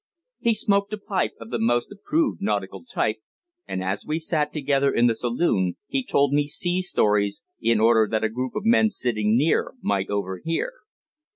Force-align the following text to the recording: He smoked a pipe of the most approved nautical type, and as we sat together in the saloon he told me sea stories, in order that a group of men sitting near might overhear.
He 0.39 0.55
smoked 0.55 0.91
a 0.93 0.97
pipe 0.97 1.33
of 1.39 1.51
the 1.51 1.59
most 1.59 1.91
approved 1.91 2.41
nautical 2.41 2.83
type, 2.83 3.17
and 3.67 3.83
as 3.83 4.03
we 4.03 4.17
sat 4.17 4.51
together 4.51 4.91
in 4.91 5.05
the 5.05 5.13
saloon 5.13 5.75
he 5.85 6.03
told 6.03 6.33
me 6.33 6.47
sea 6.47 6.81
stories, 6.81 7.43
in 7.61 7.79
order 7.79 8.07
that 8.09 8.23
a 8.23 8.29
group 8.29 8.55
of 8.55 8.65
men 8.65 8.89
sitting 8.89 9.37
near 9.37 9.75
might 9.79 10.09
overhear. 10.09 10.73